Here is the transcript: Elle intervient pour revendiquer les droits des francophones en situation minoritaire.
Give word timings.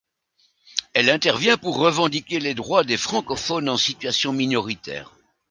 Elle 0.95 1.11
intervient 1.11 1.57
pour 1.57 1.77
revendiquer 1.77 2.39
les 2.39 2.55
droits 2.55 2.83
des 2.83 2.97
francophones 2.97 3.69
en 3.69 3.77
situation 3.77 4.33
minoritaire. 4.33 5.13